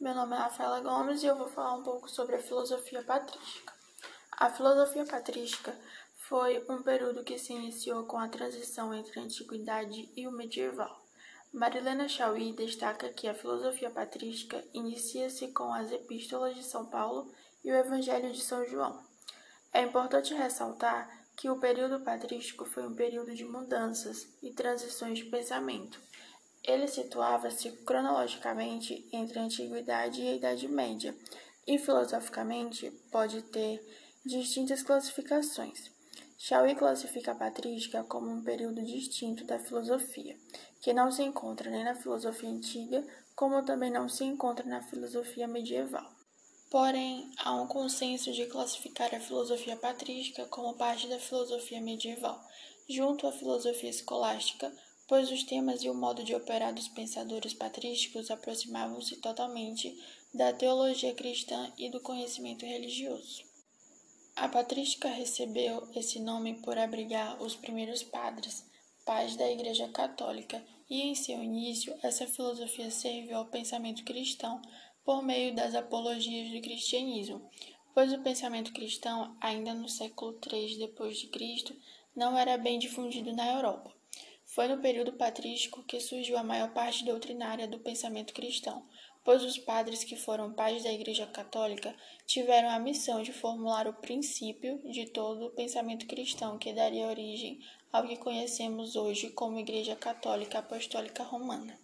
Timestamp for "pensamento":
25.26-26.00, 73.46-74.04, 78.22-78.72, 87.80-88.32, 95.50-96.06